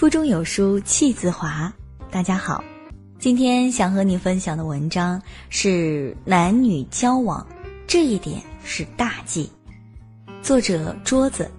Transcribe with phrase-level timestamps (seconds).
[0.00, 1.70] 腹中有书气自华。
[2.10, 2.64] 大家好，
[3.18, 7.46] 今天想和你分享的文章是男女交往，
[7.86, 9.52] 这一点是大忌。
[10.42, 11.50] 作者桌子。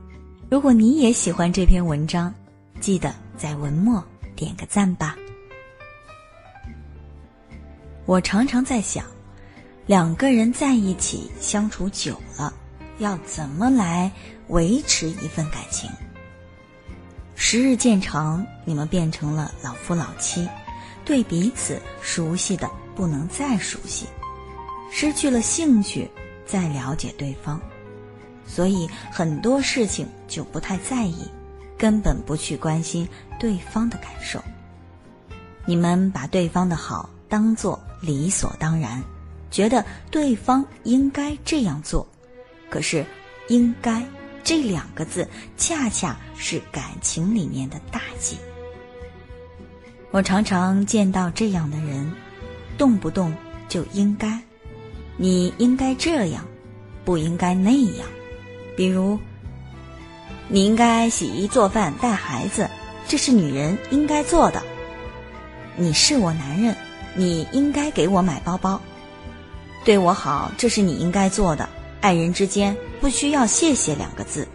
[0.50, 2.34] 如果你也喜欢这篇文章，
[2.80, 4.04] 记得在文末
[4.36, 5.16] 点个赞吧。
[8.08, 9.06] 我常常在想，
[9.86, 12.52] 两个人在一起相处久了，
[12.98, 14.12] 要怎么来
[14.48, 15.88] 维持一份感情？
[17.44, 20.48] 时日渐长，你们变成了老夫老妻，
[21.04, 24.06] 对彼此熟悉的不能再熟悉，
[24.92, 26.08] 失去了兴趣
[26.46, 27.60] 再了解对方，
[28.46, 31.28] 所以很多事情就不太在意，
[31.80, 33.10] 根本不去关心
[33.40, 34.40] 对方的感受。
[35.66, 39.04] 你们把对方的好当做理所当然，
[39.50, 42.08] 觉得对方应该这样做，
[42.70, 43.04] 可是
[43.48, 44.06] 应该。
[44.44, 45.28] 这两个字
[45.58, 48.38] 恰恰是感情里面的大忌。
[50.12, 52.12] 我常常见到这样的人，
[52.78, 53.34] 动不动
[53.70, 54.40] 就应该，
[55.18, 56.46] 你应该这样，
[57.06, 58.08] 不应该那样。
[58.76, 59.18] 比如，
[60.48, 62.70] 你应该洗衣做饭带孩子，
[63.08, 64.62] 这是女人应该做的。
[65.78, 66.76] 你是我男人，
[67.16, 68.82] 你应该给我买包包，
[69.86, 71.70] 对我好，这是你应该做的。
[72.02, 74.48] 爱人之间不需要“谢谢”两个字。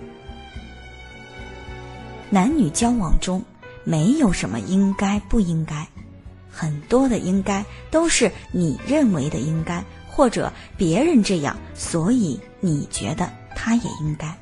[2.28, 3.42] 男女交往中
[3.84, 5.86] 没有什么应该不应该，
[6.50, 14.36] 很多的应该都是你认为的应该，或者别人这样，所以你觉得他也应该。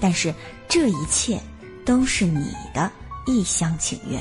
[0.00, 0.34] 但是
[0.66, 1.38] 这一切
[1.84, 2.90] 都是你的
[3.26, 4.20] 一厢情愿。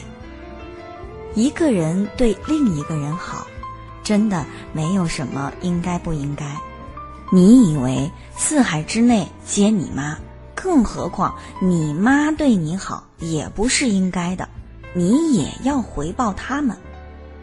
[1.35, 3.47] 一个人对另一个人好，
[4.03, 6.45] 真的没有什么应该不应该。
[7.35, 10.15] 你以为四海之内皆你妈，
[10.53, 14.47] 更何况你妈对你好也不是应该的，
[14.93, 16.77] 你也要回报他们，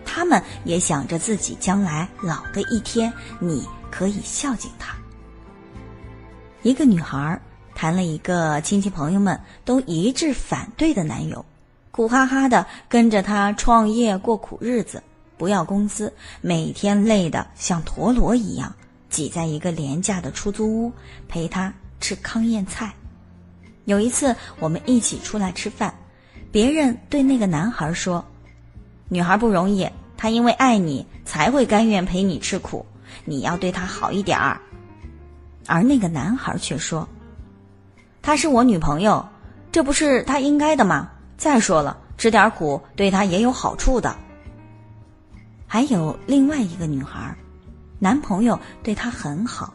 [0.05, 4.95] 他们也想着自己将来老的一天，你可以孝敬他。
[6.63, 7.41] 一个女孩
[7.75, 11.45] 谈了一个亲戚朋友们都一致反对的男友，
[11.91, 15.03] 苦哈哈的跟着他创业过苦日子，
[15.37, 18.73] 不要工资，每天累得像陀螺一样。
[19.11, 20.93] 挤在一个廉价的出租屋，
[21.29, 22.95] 陪他吃糠咽菜。
[23.85, 25.93] 有一次，我们一起出来吃饭，
[26.53, 28.25] 别人对那个男孩说
[29.11, 32.87] ：“女孩不容易，她因为爱你才会甘愿陪你吃苦，
[33.25, 34.61] 你要对她好一点儿。”
[35.67, 37.09] 而那个男孩却说
[38.23, 39.27] ：“她是我女朋友，
[39.73, 41.11] 这不是她应该的吗？
[41.37, 44.17] 再说了，吃点苦对她也有好处的。”
[45.67, 47.37] 还有另外一个女孩。
[48.01, 49.73] 男朋友对她很好，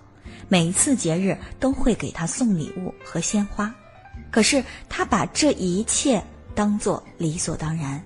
[0.50, 3.74] 每次节日都会给她送礼物和鲜花，
[4.32, 6.22] 可是她把这一切
[6.56, 8.04] 当做理所当然，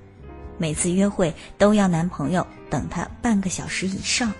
[0.58, 4.32] 每次约会都要男朋友等她半个小时以上。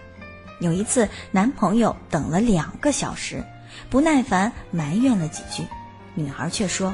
[0.60, 3.42] 有一次，男朋友等了两个小时，
[3.90, 5.64] 不耐烦埋怨了几句，
[6.14, 6.94] 女孩却说：“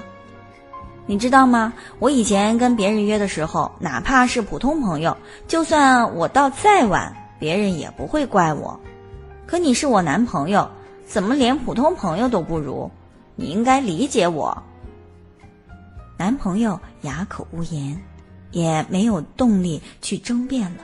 [1.08, 1.74] 你知道吗？
[1.98, 5.18] 我以前跟别人约的时候，哪怕是普通朋友，
[5.48, 8.80] 就算我到再晚。”别人也不会怪我，
[9.46, 10.70] 可你是我男朋友，
[11.06, 12.90] 怎么连普通朋友都不如？
[13.36, 14.64] 你应该理解我。
[16.18, 18.02] 男朋友哑口无言，
[18.52, 20.78] 也没有动力去争辩了。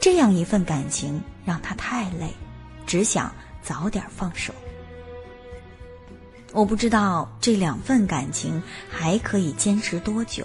[0.00, 2.32] 这样一份感情让他太累，
[2.86, 3.30] 只想
[3.62, 4.54] 早点放手。
[6.52, 10.42] 我不知道这两份感情还可以坚持多久，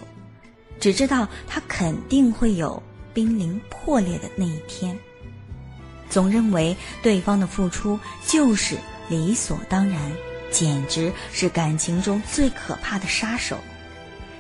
[0.78, 4.98] 只知道他肯定会有濒临破裂的那一天。
[6.12, 8.78] 总认为对方的付出就是
[9.10, 10.00] 理所当然，
[10.52, 13.58] 简直是感情中最可怕的杀手。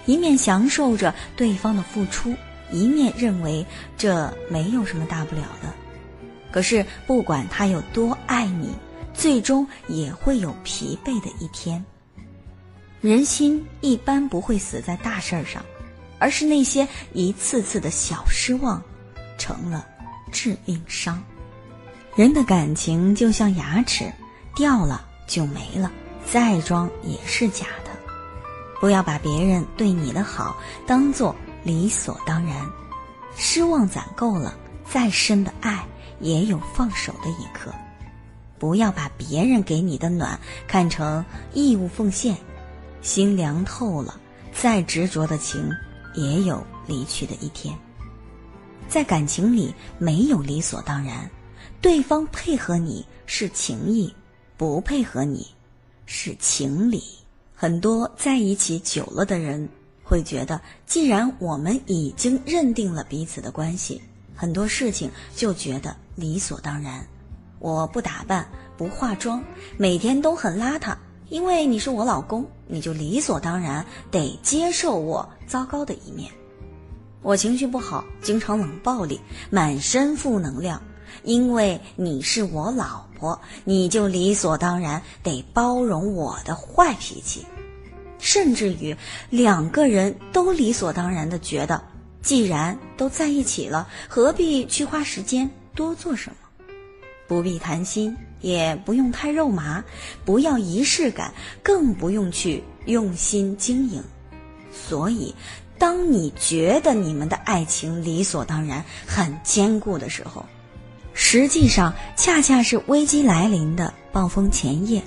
[0.06, 2.36] 一面享受着对方的付出，
[2.72, 3.66] 一面认为
[3.98, 5.74] 这没有什么大不了的。
[6.52, 8.76] 可是不管他有多爱你，
[9.14, 11.84] 最终也会有疲惫的一天。
[13.00, 15.64] 人心一般不会死在大事儿上，
[16.20, 18.84] 而是那些一次次的小失望，
[19.38, 19.88] 成了
[20.32, 21.24] 致命伤。
[22.14, 24.12] 人的感情就像牙齿，
[24.54, 25.90] 掉了就没了，
[26.26, 27.92] 再装也是假的。
[28.82, 32.70] 不要把别人对你的好当做理所当然，
[33.38, 34.54] 失望攒够了，
[34.84, 35.86] 再深的爱
[36.20, 37.72] 也有放手的一刻。
[38.60, 40.38] 不要把别人给你的暖
[40.68, 41.24] 看成
[41.54, 42.36] 义务奉献，
[43.02, 44.20] 心凉透了，
[44.52, 45.70] 再执着的情
[46.14, 47.74] 也有离去的一天。
[48.90, 51.30] 在感情里，没有理所当然。
[51.82, 54.14] 对方配合你是情谊，
[54.58, 55.48] 不配合你
[56.06, 57.04] 是情理。
[57.54, 59.68] 很多在一起久了的人，
[60.04, 64.02] 会觉得，既然我们已经认定了彼此的关系，
[64.36, 67.06] 很多事情就觉得理所当然。
[67.60, 69.44] 我不打扮、不化妆，
[69.78, 70.96] 每天都很邋遢，
[71.30, 76.32] 因为你是我老公，你就理所当然得接受我糟糕的一面。
[77.22, 79.22] 我情绪不好，经常冷暴力，
[79.52, 80.82] 满身负能量，
[81.24, 87.46] 因为你是我老婆，你就理所当然得包容我的坏脾气。
[88.20, 88.96] 甚至于
[89.30, 91.84] 两个人都理所当然的觉得，
[92.22, 96.36] 既然都在一起了，何必去花时间多做什么？
[97.28, 99.84] 不必谈心，也不用太肉麻，
[100.24, 101.34] 不要仪式感，
[101.64, 104.04] 更不用去用心经营。
[104.72, 105.34] 所以，
[105.80, 110.46] 当你觉得你们的爱情理所当然、很坚固的时候，
[111.24, 115.04] 实际上恰恰是危机来临的暴风前夜。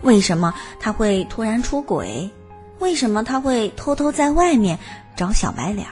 [0.00, 2.30] 为什么他会突然出轨？
[2.78, 4.78] 为什么他会偷偷在外面
[5.14, 5.86] 找小白脸？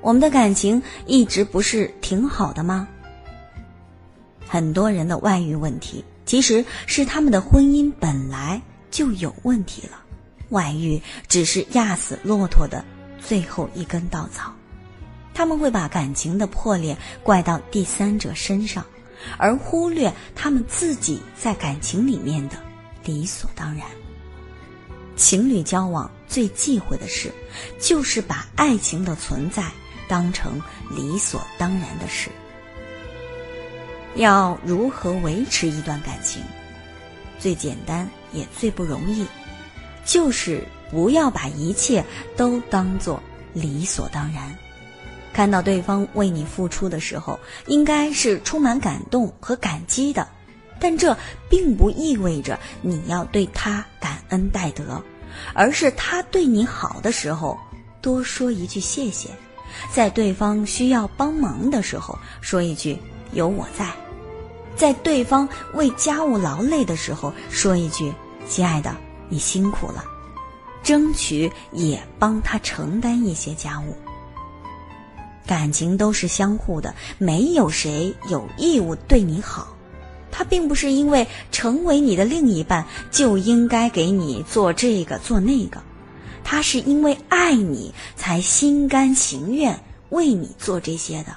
[0.00, 2.88] 我们的感情一直不是挺好的吗？
[4.48, 10.00] 很多人的外遇问题，其实是他们的婚姻本来就有问题了，
[10.48, 12.82] 外遇只是压死骆驼的
[13.20, 14.54] 最后一根稻草。
[15.32, 18.84] 他们会把感情的破裂怪到第三者身上，
[19.38, 22.56] 而忽略他们自己在感情里面的
[23.04, 23.86] 理所当然。
[25.16, 27.32] 情侣交往最忌讳的事，
[27.78, 29.64] 就是把爱情的存在
[30.08, 30.60] 当成
[30.90, 32.30] 理所当然的事。
[34.16, 36.42] 要如何维持一段感情？
[37.38, 39.26] 最简单也最不容易，
[40.04, 42.04] 就是不要把一切
[42.36, 43.22] 都当做
[43.52, 44.56] 理所当然。
[45.32, 50.26] 看到对方为你付出的时候，应该是充满感动和感激的。
[50.78, 51.16] 但这
[51.48, 55.02] 并不意味着你要对他感恩戴德，
[55.52, 57.58] 而是他对你好的时候，
[58.00, 59.28] 多说一句谢谢；
[59.92, 62.98] 在对方需要帮忙的时候，说一句
[63.32, 63.84] “有我在”；
[64.74, 68.10] 在对方为家务劳累的时候，说一句
[68.48, 68.96] “亲爱的，
[69.28, 70.02] 你辛苦了”，
[70.82, 73.94] 争取也帮他承担一些家务。
[75.46, 79.76] 感情都是相互的，没有谁有义务对你好。
[80.30, 85.82] 他并不是因为成为你的另一半就应该给你做这个做那个，
[86.44, 89.78] 他是因为爱你才心甘情愿
[90.10, 91.34] 为你做这些的。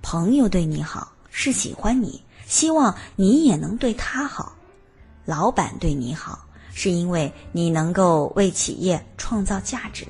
[0.00, 4.52] 朋友对你好是喜欢你，希望你也能对他好；
[5.24, 10.06] 老板对你好是因为你能够为企业创造价值；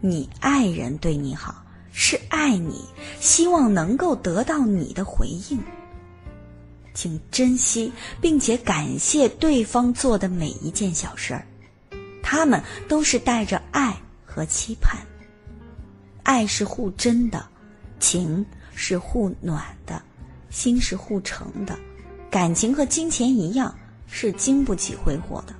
[0.00, 1.62] 你爱人对你好
[2.00, 2.84] 是爱你，
[3.18, 5.58] 希望能够得到你的回应。
[6.94, 11.44] 请珍惜并且感谢对方做的每一件小事儿，
[12.22, 14.96] 他们都是带着爱和期盼。
[16.22, 17.44] 爱是互真的，
[17.98, 18.46] 情
[18.76, 20.00] 是互暖的，
[20.50, 21.76] 心是互诚的。
[22.30, 23.74] 感情和金钱一样，
[24.06, 25.54] 是经不起挥霍的。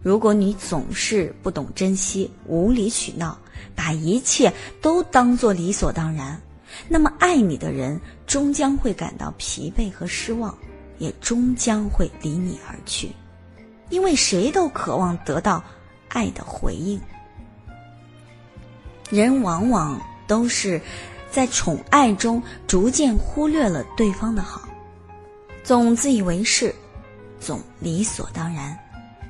[0.00, 3.36] 如果你总是不懂珍惜，无理取闹，
[3.74, 6.40] 把一切都当做理所当然。
[6.88, 10.56] 那么，爱你的人终将会感到疲惫和失望，
[10.98, 13.10] 也终将会离你而去，
[13.88, 15.62] 因为谁都渴望得到
[16.08, 17.00] 爱的回应。
[19.08, 20.80] 人往往都是
[21.30, 24.68] 在宠爱中逐渐忽略了对方的好，
[25.62, 26.74] 总自以为是，
[27.40, 28.76] 总理所当然，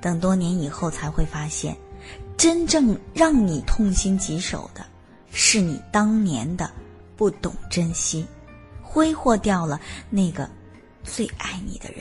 [0.00, 1.76] 等多年以后才会发现，
[2.36, 4.84] 真正让你痛心疾首的，
[5.30, 6.70] 是你当年的。
[7.16, 8.26] 不懂珍惜，
[8.82, 10.46] 挥霍掉了那个
[11.02, 12.00] 最爱你的人。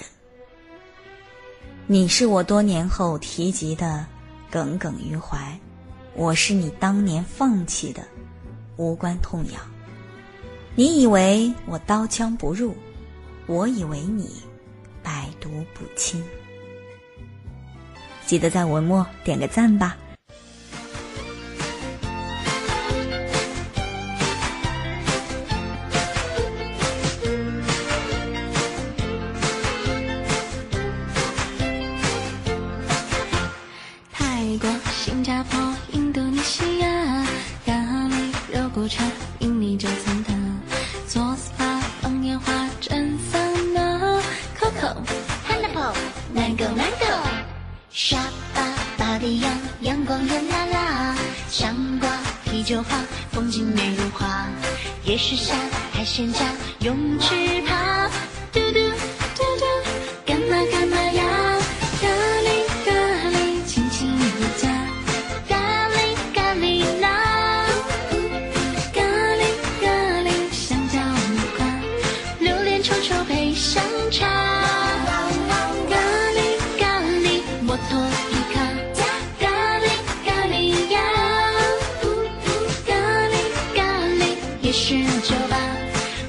[1.88, 4.06] 你是我多年后提及的
[4.52, 5.58] 耿耿于怀，
[6.16, 8.06] 我是你当年放弃的
[8.76, 9.62] 无关痛痒。
[10.76, 12.76] 你以为我刀枪不入，
[13.48, 14.30] 我以为你
[15.02, 16.22] 百毒不侵。
[18.26, 19.96] 记得在文末点个赞吧。
[42.06, 44.22] 放烟花蒸桑拿
[44.60, 44.94] coco
[45.48, 45.96] pineapple
[46.36, 47.18] mango mango
[47.90, 48.18] 沙
[48.54, 48.62] 巴
[48.96, 49.50] 芭堤雅
[49.82, 51.16] 阳光热辣辣
[51.50, 52.08] 香瓜
[52.44, 54.48] 啤酒花风景美如画
[55.04, 55.56] 夜市下
[55.94, 56.42] 海鲜架
[56.82, 57.34] 泳池
[57.64, 58.08] 趴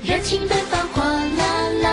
[0.07, 1.89] 热情奔放火辣辣。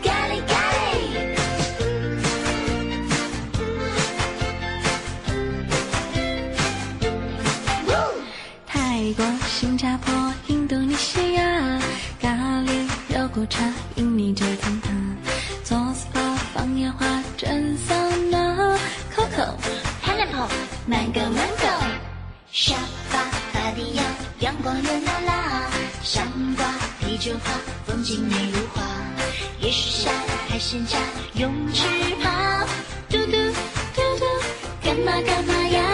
[0.00, 0.78] 咖喱咖喱。
[8.64, 11.80] 泰国、新加坡、印度尼西亚，
[12.20, 12.28] 咖
[12.62, 15.16] 喱肉骨茶，印尼这天堂，
[15.64, 17.04] 做 SPA 放烟花，
[17.36, 18.78] 蒸桑拿
[19.16, 19.48] ，Coco、
[20.86, 21.74] Mango Mango，
[22.52, 22.74] 沙
[23.08, 23.18] 发、
[23.54, 24.02] 卡地亚，
[24.40, 25.70] 阳光热辣辣，
[26.02, 26.26] 香
[26.56, 26.66] 瓜、
[27.00, 27.52] 啤酒花，
[27.86, 28.82] 风景美如画，
[29.60, 30.10] 夜市下
[30.46, 30.98] 海鲜架，
[31.36, 31.86] 泳池
[32.22, 32.66] 趴，
[33.08, 33.32] 嘟嘟
[33.94, 34.26] 嘟嘟，
[34.82, 35.93] 干嘛干嘛呀？